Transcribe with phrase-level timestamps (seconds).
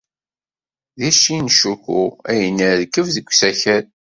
[0.99, 1.99] Deg Shinjuku
[2.31, 3.85] ay nerkeb deg usakal.